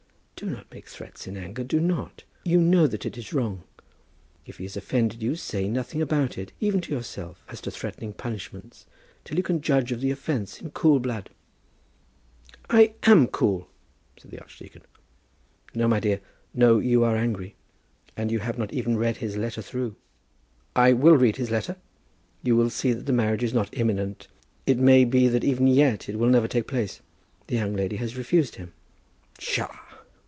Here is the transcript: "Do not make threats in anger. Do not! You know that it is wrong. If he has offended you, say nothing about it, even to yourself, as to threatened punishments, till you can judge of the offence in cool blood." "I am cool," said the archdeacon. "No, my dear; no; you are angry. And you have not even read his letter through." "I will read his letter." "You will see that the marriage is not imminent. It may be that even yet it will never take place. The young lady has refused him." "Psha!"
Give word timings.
"Do 0.43 0.49
not 0.49 0.71
make 0.71 0.87
threats 0.87 1.27
in 1.27 1.37
anger. 1.37 1.63
Do 1.63 1.79
not! 1.79 2.23
You 2.43 2.59
know 2.59 2.87
that 2.87 3.05
it 3.05 3.15
is 3.15 3.31
wrong. 3.31 3.61
If 4.43 4.57
he 4.57 4.63
has 4.63 4.75
offended 4.75 5.21
you, 5.21 5.35
say 5.35 5.67
nothing 5.67 6.01
about 6.01 6.35
it, 6.35 6.51
even 6.59 6.81
to 6.81 6.91
yourself, 6.91 7.43
as 7.47 7.61
to 7.61 7.69
threatened 7.69 8.17
punishments, 8.17 8.87
till 9.23 9.37
you 9.37 9.43
can 9.43 9.61
judge 9.61 9.91
of 9.91 10.01
the 10.01 10.09
offence 10.09 10.59
in 10.59 10.71
cool 10.71 10.99
blood." 10.99 11.29
"I 12.71 12.95
am 13.03 13.27
cool," 13.27 13.69
said 14.17 14.31
the 14.31 14.39
archdeacon. 14.39 14.81
"No, 15.75 15.87
my 15.87 15.99
dear; 15.99 16.19
no; 16.55 16.79
you 16.79 17.03
are 17.03 17.15
angry. 17.15 17.53
And 18.17 18.31
you 18.31 18.39
have 18.39 18.57
not 18.57 18.73
even 18.73 18.97
read 18.97 19.17
his 19.17 19.37
letter 19.37 19.61
through." 19.61 19.95
"I 20.75 20.91
will 20.93 21.17
read 21.17 21.35
his 21.35 21.51
letter." 21.51 21.75
"You 22.41 22.55
will 22.55 22.71
see 22.71 22.93
that 22.93 23.05
the 23.05 23.13
marriage 23.13 23.43
is 23.43 23.53
not 23.53 23.69
imminent. 23.77 24.27
It 24.65 24.79
may 24.79 25.05
be 25.05 25.27
that 25.27 25.43
even 25.43 25.67
yet 25.67 26.09
it 26.09 26.17
will 26.17 26.29
never 26.29 26.47
take 26.47 26.65
place. 26.67 26.99
The 27.45 27.57
young 27.57 27.75
lady 27.75 27.97
has 27.97 28.17
refused 28.17 28.55
him." 28.55 28.73
"Psha!" 29.37 29.67